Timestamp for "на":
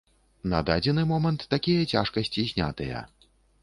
0.53-0.61